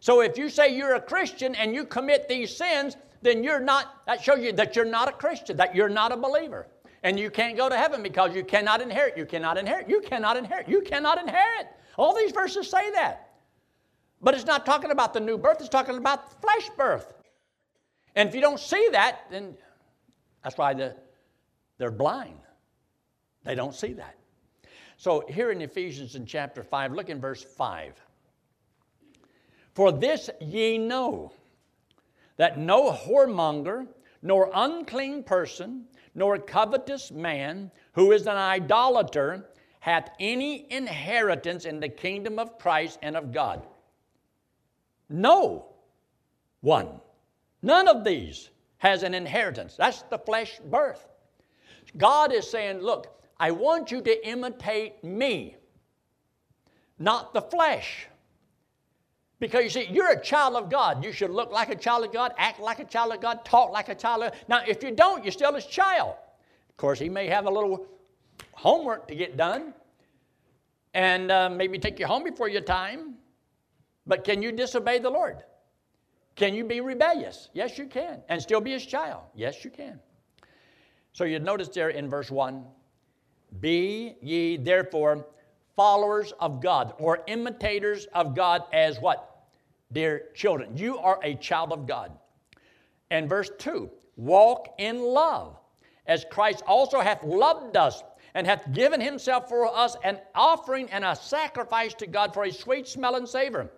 [0.00, 4.06] So if you say you're a Christian and you commit these sins, then you're not,
[4.06, 6.68] that shows you that you're not a Christian, that you're not a believer.
[7.02, 10.36] And you can't go to heaven because you cannot inherit, you cannot inherit, you cannot
[10.36, 11.68] inherit, you cannot inherit.
[11.96, 13.32] All these verses say that.
[14.20, 17.12] But it's not talking about the new birth, it's talking about flesh birth.
[18.16, 19.54] And if you don't see that, then
[20.42, 20.96] that's why the,
[21.78, 22.40] they're blind.
[23.44, 24.16] They don't see that.
[24.96, 27.92] So here in Ephesians in chapter 5, look in verse 5.
[29.74, 31.32] For this ye know,
[32.38, 33.86] that no whoremonger,
[34.22, 39.46] nor unclean person, nor covetous man, who is an idolater,
[39.80, 43.66] hath any inheritance in the kingdom of Christ and of God.
[45.08, 45.66] No
[46.62, 47.00] one,
[47.66, 49.76] none of these has an inheritance.
[49.76, 51.06] That's the flesh birth.
[51.96, 55.56] God is saying, Look, I want you to imitate me,
[56.98, 58.08] not the flesh.
[59.38, 61.04] Because you see, you're a child of God.
[61.04, 63.70] You should look like a child of God, act like a child of God, talk
[63.70, 64.40] like a child of God.
[64.48, 66.14] Now, if you don't, you're still his child.
[66.70, 67.86] Of course, he may have a little
[68.52, 69.74] homework to get done
[70.94, 73.16] and uh, maybe take you home before your time.
[74.06, 75.42] But can you disobey the Lord?
[76.36, 77.48] Can you be rebellious?
[77.54, 78.20] Yes, you can.
[78.28, 79.22] And still be his child?
[79.34, 79.98] Yes, you can.
[81.12, 82.64] So you notice there in verse 1
[83.60, 85.26] be ye therefore
[85.76, 89.46] followers of God or imitators of God as what?
[89.92, 90.76] Dear children.
[90.76, 92.12] You are a child of God.
[93.10, 95.58] And verse 2 walk in love,
[96.06, 98.02] as Christ also hath loved us
[98.34, 102.52] and hath given himself for us an offering and a sacrifice to God for a
[102.52, 103.70] sweet smelling savor.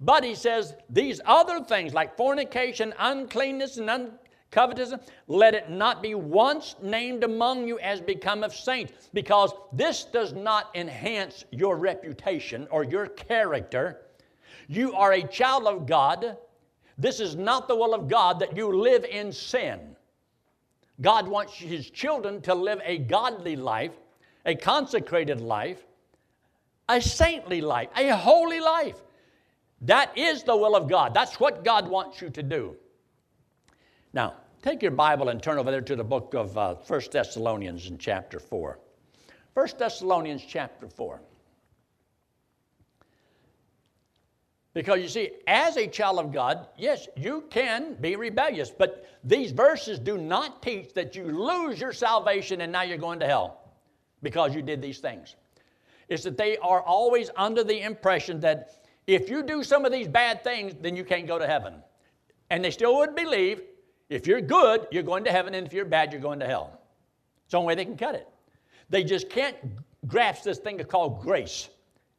[0.00, 4.12] But he says these other things like fornication, uncleanness, and
[4.50, 10.32] covetousness, let it not be once named among you as becometh saints, because this does
[10.32, 14.02] not enhance your reputation or your character.
[14.68, 16.36] You are a child of God.
[16.98, 19.96] This is not the will of God that you live in sin.
[21.00, 23.92] God wants His children to live a godly life,
[24.44, 25.84] a consecrated life,
[26.88, 29.02] a saintly life, a holy life.
[29.82, 31.14] That is the will of God.
[31.14, 32.76] That's what God wants you to do.
[34.12, 37.88] Now, take your Bible and turn over there to the book of uh, 1 Thessalonians
[37.88, 38.78] in chapter 4.
[39.54, 41.20] 1 Thessalonians chapter 4.
[44.72, 49.50] Because you see, as a child of God, yes, you can be rebellious, but these
[49.50, 53.72] verses do not teach that you lose your salvation and now you're going to hell
[54.22, 55.36] because you did these things.
[56.10, 60.08] It's that they are always under the impression that if you do some of these
[60.08, 61.74] bad things, then you can't go to heaven.
[62.50, 63.62] And they still would believe
[64.08, 66.80] if you're good, you're going to heaven, and if you're bad, you're going to hell.
[67.44, 68.28] It's the only way they can cut it.
[68.88, 69.56] They just can't
[70.06, 71.68] grasp this thing called grace,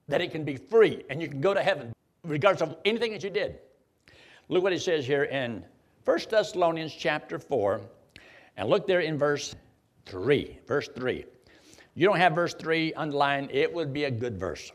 [0.07, 3.23] that it can be free and you can go to heaven regardless of anything that
[3.23, 3.59] you did.
[4.49, 5.63] Look what he says here in
[6.05, 7.81] 1 Thessalonians chapter 4,
[8.57, 9.55] and look there in verse
[10.05, 10.59] 3.
[10.67, 11.25] Verse 3.
[11.95, 14.71] You don't have verse 3 underlined, it would be a good verse.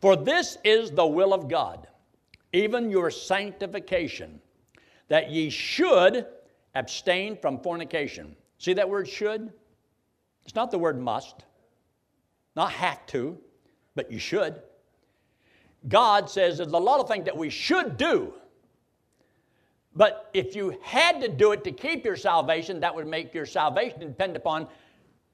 [0.00, 1.88] For this is the will of God,
[2.52, 4.40] even your sanctification
[5.08, 6.26] that ye should
[6.74, 8.36] abstain from fornication.
[8.58, 9.52] See that word should?
[10.44, 11.44] It's not the word must,
[12.54, 13.38] not have to,
[13.94, 14.60] but you should.
[15.88, 18.32] God says there's a lot of things that we should do.
[19.94, 23.46] But if you had to do it to keep your salvation, that would make your
[23.46, 24.68] salvation depend upon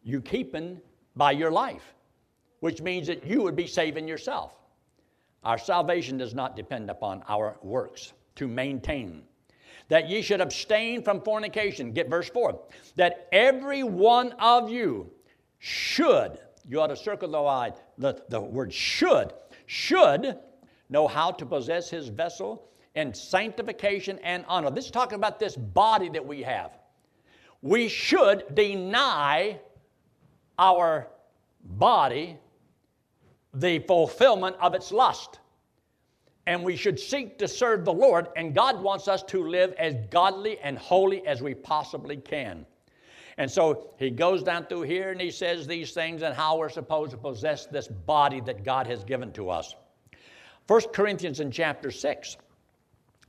[0.04, 0.80] you keeping
[1.16, 1.94] by your life,
[2.62, 4.54] which means that you would be saving yourself.
[5.42, 9.24] Our salvation does not depend upon our works to maintain.
[9.88, 11.90] That ye should abstain from fornication.
[11.90, 12.56] Get verse 4.
[12.94, 15.10] That every one of you
[15.58, 19.32] should, you ought to circle the, the, the word should,
[19.66, 20.38] should
[20.88, 24.70] know how to possess his vessel in sanctification and honor.
[24.70, 26.78] This is talking about this body that we have.
[27.60, 29.58] We should deny
[30.60, 31.08] our
[31.64, 32.38] body
[33.54, 35.40] the fulfillment of its lust.
[36.46, 39.94] And we should seek to serve the Lord, and God wants us to live as
[40.10, 42.66] godly and holy as we possibly can.
[43.38, 46.68] And so he goes down through here and he says these things and how we're
[46.68, 49.74] supposed to possess this body that God has given to us.
[50.66, 52.36] 1 Corinthians in chapter 6.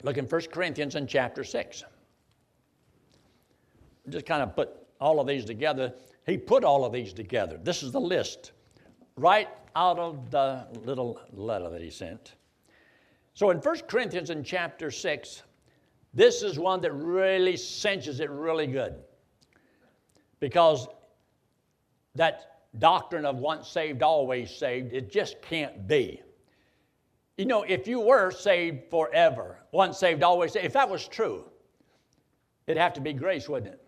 [0.01, 1.83] Look in 1 Corinthians in chapter 6.
[4.09, 5.93] Just kind of put all of these together.
[6.25, 7.59] He put all of these together.
[7.63, 8.51] This is the list
[9.15, 12.33] right out of the little letter that he sent.
[13.33, 15.43] So in 1 Corinthians in chapter 6,
[16.13, 18.95] this is one that really cinches it really good.
[20.39, 20.87] Because
[22.15, 26.21] that doctrine of once saved, always saved, it just can't be.
[27.37, 31.45] You know, if you were saved forever, once saved, always saved, if that was true,
[32.67, 33.79] it'd have to be grace, wouldn't it?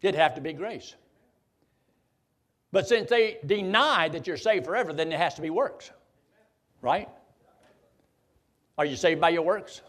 [0.00, 0.94] It'd have to be grace.
[2.76, 5.92] But since they deny that you're saved forever, then it has to be works.
[6.82, 7.08] Right?
[8.76, 9.80] Are you saved by your works?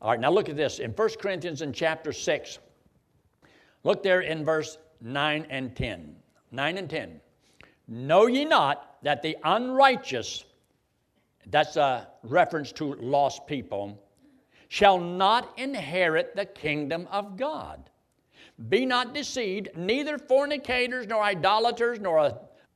[0.00, 0.78] All right, now look at this.
[0.78, 2.58] In 1 Corinthians in chapter 6,
[3.84, 6.16] look there in verse 9 and 10.
[6.52, 7.20] 9 and 10.
[7.86, 10.46] Know ye not that the unrighteous,
[11.48, 14.02] that's a reference to lost people,
[14.68, 17.90] shall not inherit the kingdom of God?
[18.68, 22.34] Be not deceived, neither fornicators, nor idolaters, nor uh,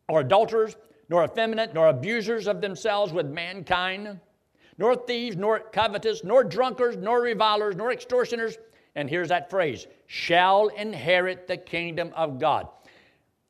[0.09, 0.77] or adulterers,
[1.09, 4.21] nor effeminate, nor abusers of themselves with mankind,
[4.77, 8.59] nor thieves, nor covetous, nor drunkards, nor revilers, nor extortioners.
[8.95, 12.69] And here's that phrase shall inherit the kingdom of God.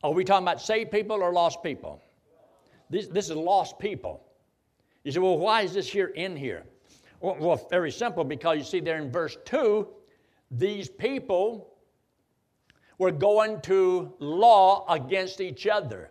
[0.02, 2.00] Are we talking about saved people or lost people?
[2.90, 4.22] This, this is lost people.
[5.04, 6.64] You say, well, why is this here in here?
[7.20, 9.86] Well, well, very simple because you see there in verse 2,
[10.50, 11.69] these people
[13.00, 16.10] were going to law against each other.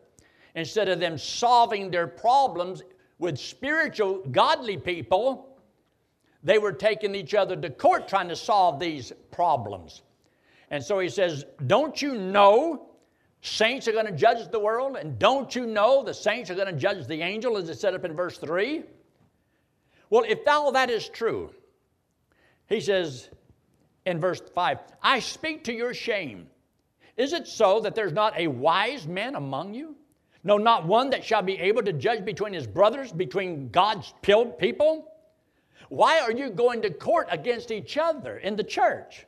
[0.56, 2.82] Instead of them solving their problems
[3.20, 5.56] with spiritual, godly people,
[6.42, 10.02] they were taking each other to court trying to solve these problems.
[10.72, 12.88] And so he says, Don't you know
[13.42, 14.98] saints are going to judge the world?
[14.98, 17.94] And don't you know the saints are going to judge the angel, as it said
[17.94, 18.82] up in verse 3?
[20.10, 21.54] Well, if all that is true,
[22.68, 23.30] he says
[24.08, 26.48] in verse 5, I speak to your shame.
[27.20, 29.98] Is it so that there's not a wise man among you?
[30.46, 35.12] No, not one that shall be able to judge between his brothers, between God's people?
[35.90, 39.26] Why are you going to court against each other in the church?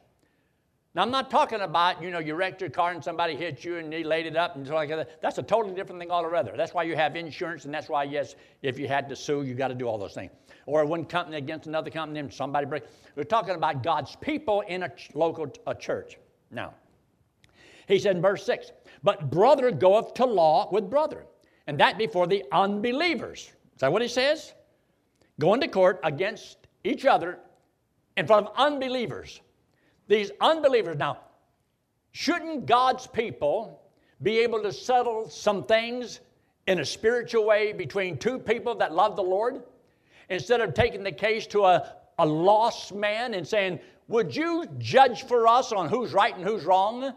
[0.96, 3.78] Now, I'm not talking about, you know, you wrecked your car and somebody hit you
[3.78, 5.22] and they laid it up and so like that.
[5.22, 6.54] That's a totally different thing altogether.
[6.56, 9.54] That's why you have insurance and that's why, yes, if you had to sue, you
[9.54, 10.32] got to do all those things.
[10.66, 12.84] Or one company against another company and somebody break.
[13.18, 16.18] We're talking about God's people in a local a church.
[16.52, 16.74] Now,
[17.88, 18.72] he said in verse 6,
[19.04, 21.26] But brother goeth to law with brother,
[21.68, 23.52] and that before the unbelievers.
[23.76, 24.54] Is that what he says?
[25.40, 27.40] Going to court against each other
[28.18, 29.42] in front of unbelievers.
[30.08, 30.98] These unbelievers.
[30.98, 31.20] Now,
[32.12, 33.82] shouldn't God's people
[34.22, 36.20] be able to settle some things
[36.68, 39.64] in a spiritual way between two people that love the Lord?
[40.30, 45.24] Instead of taking the case to a, a lost man and saying, Would you judge
[45.24, 47.14] for us on who's right and who's wrong?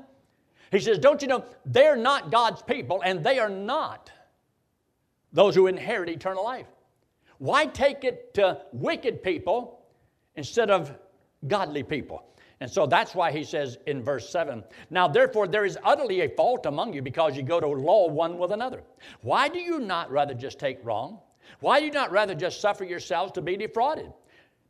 [0.74, 4.10] He says, Don't you know, they're not God's people and they are not
[5.32, 6.66] those who inherit eternal life.
[7.38, 9.80] Why take it to wicked people
[10.36, 10.92] instead of
[11.46, 12.24] godly people?
[12.60, 16.28] And so that's why he says in verse 7 Now therefore there is utterly a
[16.28, 18.82] fault among you because you go to law one with another.
[19.22, 21.20] Why do you not rather just take wrong?
[21.60, 24.12] Why do you not rather just suffer yourselves to be defrauded?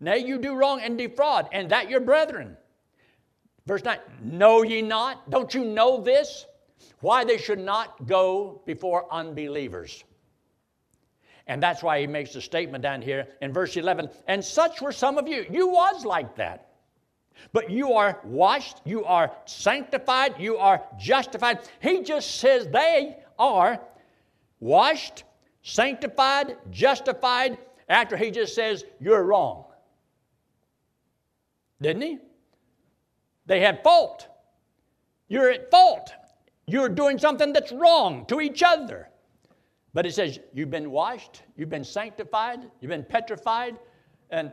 [0.00, 2.56] Nay, you do wrong and defraud, and that your brethren.
[3.66, 5.30] Verse 9, know ye not?
[5.30, 6.46] Don't you know this?
[7.00, 10.04] Why they should not go before unbelievers.
[11.46, 14.08] And that's why he makes the statement down here in verse 11.
[14.26, 15.46] And such were some of you.
[15.50, 16.68] You was like that.
[17.52, 21.60] But you are washed, you are sanctified, you are justified.
[21.80, 23.80] He just says they are
[24.60, 25.24] washed,
[25.62, 27.58] sanctified, justified,
[27.88, 29.64] after he just says, You're wrong.
[31.82, 32.18] Didn't he?
[33.46, 34.28] They had fault.
[35.28, 36.12] You're at fault.
[36.66, 39.08] You're doing something that's wrong to each other.
[39.92, 43.78] But it says, You've been washed, you've been sanctified, you've been petrified,
[44.30, 44.52] and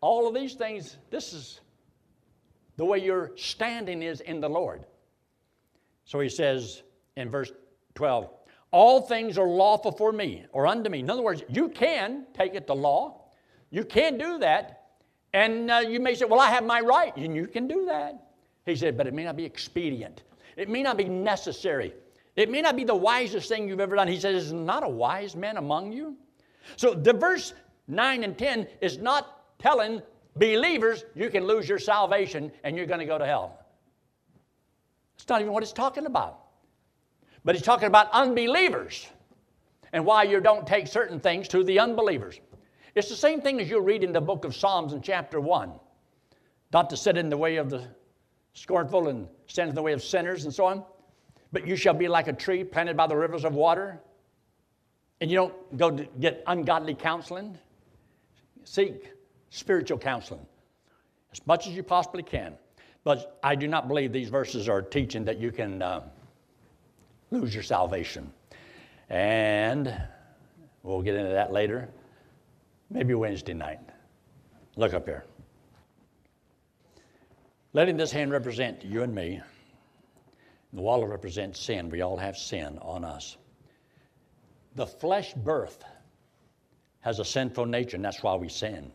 [0.00, 1.60] all of these things, this is
[2.76, 4.84] the way your standing is in the Lord.
[6.04, 6.82] So he says
[7.16, 7.52] in verse
[7.94, 8.28] 12,
[8.70, 11.00] All things are lawful for me or unto me.
[11.00, 13.26] In other words, you can take it to law.
[13.70, 14.79] You can do that.
[15.32, 17.16] And uh, you may say, Well, I have my right.
[17.16, 18.30] And you can do that.
[18.66, 20.22] He said, But it may not be expedient.
[20.56, 21.94] It may not be necessary.
[22.36, 24.08] It may not be the wisest thing you've ever done.
[24.08, 26.16] He says, Is not a wise man among you?
[26.76, 27.54] So the verse
[27.88, 30.02] 9 and 10 is not telling
[30.36, 33.58] believers you can lose your salvation and you're going to go to hell.
[35.16, 36.38] It's not even what it's talking about.
[37.44, 39.08] But he's talking about unbelievers
[39.92, 42.40] and why you don't take certain things to the unbelievers.
[42.94, 45.72] It's the same thing as you'll read in the book of Psalms in chapter 1.
[46.72, 47.84] Not to sit in the way of the
[48.54, 50.84] scornful and stand in the way of sinners and so on.
[51.52, 54.00] But you shall be like a tree planted by the rivers of water.
[55.20, 57.58] And you don't go to get ungodly counseling.
[58.64, 59.12] Seek
[59.50, 60.46] spiritual counseling
[61.32, 62.54] as much as you possibly can.
[63.04, 66.02] But I do not believe these verses are teaching that you can uh,
[67.30, 68.32] lose your salvation.
[69.08, 69.94] And
[70.82, 71.88] we'll get into that later.
[72.90, 73.78] Maybe Wednesday night.
[74.76, 75.24] Look up here.
[77.72, 79.40] Letting this hand represent you and me.
[80.72, 81.88] The wall represents sin.
[81.88, 83.36] We all have sin on us.
[84.74, 85.84] The flesh birth
[87.00, 88.92] has a sinful nature, and that's why we sin.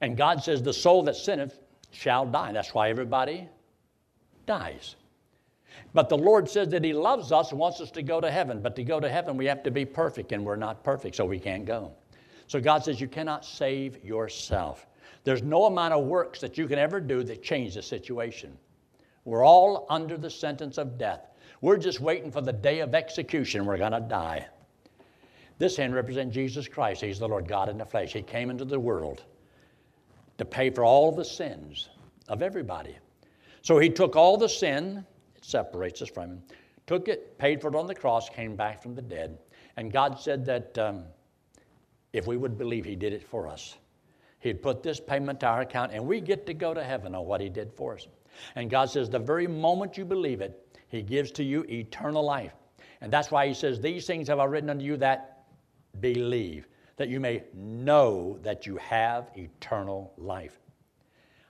[0.00, 1.60] And God says, The soul that sinneth
[1.92, 2.52] shall die.
[2.52, 3.48] That's why everybody
[4.46, 4.96] dies.
[5.94, 8.60] But the Lord says that He loves us and wants us to go to heaven.
[8.60, 11.24] But to go to heaven, we have to be perfect, and we're not perfect, so
[11.24, 11.92] we can't go.
[12.50, 14.88] So God says, You cannot save yourself.
[15.22, 18.58] There's no amount of works that you can ever do that change the situation.
[19.24, 21.28] We're all under the sentence of death.
[21.60, 23.64] We're just waiting for the day of execution.
[23.64, 24.48] We're going to die.
[25.58, 27.02] This hand represents Jesus Christ.
[27.02, 28.14] He's the Lord God in the flesh.
[28.14, 29.22] He came into the world
[30.38, 31.88] to pay for all the sins
[32.28, 32.96] of everybody.
[33.62, 36.42] So he took all the sin, it separates us from him,
[36.88, 39.38] took it, paid for it on the cross, came back from the dead.
[39.76, 41.04] And God said that um,
[42.12, 43.76] if we would believe, he did it for us.
[44.40, 47.26] He'd put this payment to our account, and we get to go to heaven on
[47.26, 48.06] what he did for us.
[48.56, 52.52] And God says, the very moment you believe it, he gives to you eternal life.
[53.00, 55.44] And that's why he says, These things have I written unto you that
[56.00, 60.58] believe that you may know that you have eternal life.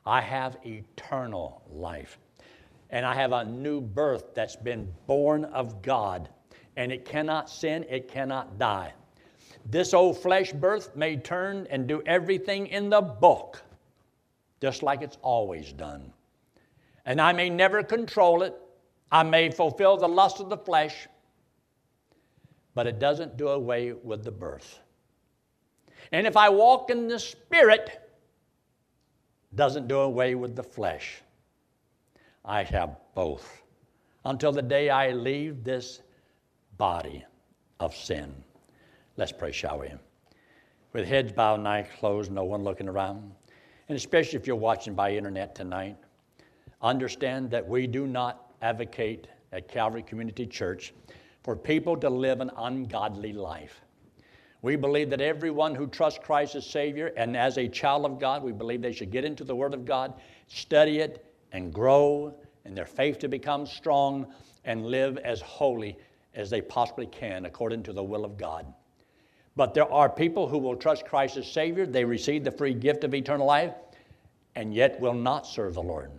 [0.06, 2.18] I have eternal life.
[2.90, 6.28] And I have a new birth that's been born of God.
[6.76, 8.92] And it cannot sin, it cannot die.
[9.66, 13.62] This old flesh birth may turn and do everything in the book,
[14.60, 16.12] just like it's always done.
[17.04, 18.54] And I may never control it.
[19.12, 21.08] I may fulfill the lust of the flesh,
[22.74, 24.80] but it doesn't do away with the birth.
[26.12, 28.00] And if I walk in the Spirit,
[29.54, 31.22] doesn't do away with the flesh.
[32.44, 33.62] I have both
[34.24, 36.02] until the day I leave this
[36.76, 37.24] body
[37.78, 38.34] of sin.
[39.20, 39.88] Let's pray, shall we?
[40.94, 43.30] With heads bowed and eyes closed, no one looking around.
[43.90, 45.98] And especially if you're watching by internet tonight,
[46.80, 50.94] understand that we do not advocate at Calvary Community Church
[51.42, 53.82] for people to live an ungodly life.
[54.62, 58.42] We believe that everyone who trusts Christ as Savior and as a child of God,
[58.42, 60.14] we believe they should get into the Word of God,
[60.46, 64.32] study it, and grow in their faith to become strong
[64.64, 65.98] and live as holy
[66.34, 68.72] as they possibly can according to the will of God.
[69.60, 73.04] But there are people who will trust Christ as Savior, they receive the free gift
[73.04, 73.74] of eternal life,
[74.54, 76.10] and yet will not serve the Lord.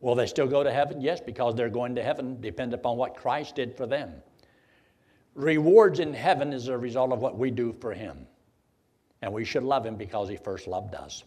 [0.00, 1.00] Will they still go to heaven?
[1.00, 4.22] Yes, because they're going to heaven depend upon what Christ did for them
[5.36, 8.26] rewards in heaven is a result of what we do for Him.
[9.22, 11.22] And we should love Him because He first loved us.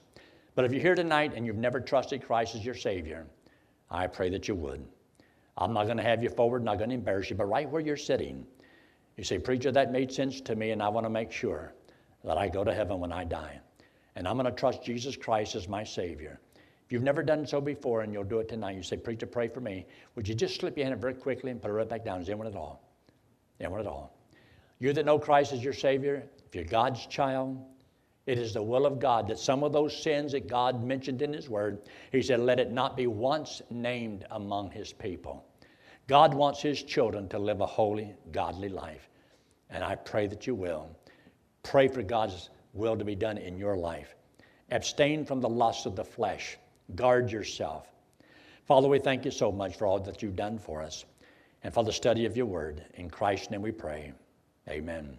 [0.55, 3.25] But if you're here tonight and you've never trusted Christ as your Savior,
[3.89, 4.85] I pray that you would.
[5.57, 7.81] I'm not going to have you forward, not going to embarrass you, but right where
[7.81, 8.45] you're sitting,
[9.19, 11.73] you say, Preacher, that made sense to me, and I want to make sure
[12.23, 13.59] that I go to heaven when I die.
[14.15, 16.39] And I'm going to trust Jesus Christ as my Savior.
[16.85, 19.49] If you've never done so before and you'll do it tonight, you say, Preacher, pray
[19.49, 19.85] for me.
[20.15, 22.21] Would you just slip your hand very quickly and put it right back down?
[22.21, 22.81] Is anyone at all?
[23.59, 24.15] Never at all.
[24.79, 27.61] You that know Christ as your Savior, if you're God's child,
[28.25, 31.33] it is the will of God that some of those sins that God mentioned in
[31.33, 31.81] His Word,
[32.13, 35.45] He said, let it not be once named among His people.
[36.07, 39.08] God wants His children to live a holy, godly life.
[39.69, 40.89] And I pray that you will.
[41.63, 44.15] Pray for God's will to be done in your life.
[44.71, 46.57] Abstain from the lusts of the flesh.
[46.95, 47.87] Guard yourself.
[48.65, 51.05] Father, we thank you so much for all that you've done for us
[51.63, 52.85] and for the study of your word.
[52.95, 54.13] In Christ's name we pray.
[54.67, 55.17] Amen.